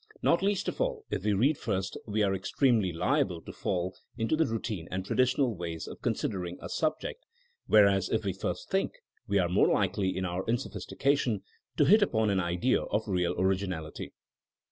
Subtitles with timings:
[0.23, 4.35] Not least of all, if we read first we are extremely liable to fall into
[4.35, 7.23] the routine and traditional ways of considering a subject,
[7.67, 8.93] whereas if we first think,
[9.27, 11.43] we are more likely in our insophistication
[11.77, 14.11] to hit upon an idea of real originality.